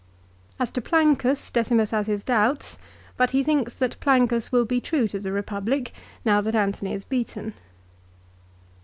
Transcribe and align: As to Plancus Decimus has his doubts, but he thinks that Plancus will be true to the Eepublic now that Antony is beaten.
As 0.59 0.71
to 0.71 0.81
Plancus 0.81 1.51
Decimus 1.51 1.91
has 1.91 2.07
his 2.07 2.23
doubts, 2.23 2.79
but 3.17 3.29
he 3.29 3.43
thinks 3.43 3.75
that 3.75 3.99
Plancus 3.99 4.51
will 4.51 4.65
be 4.65 4.81
true 4.81 5.07
to 5.07 5.19
the 5.19 5.29
Eepublic 5.29 5.91
now 6.25 6.41
that 6.41 6.55
Antony 6.55 6.95
is 6.95 7.05
beaten. 7.05 7.53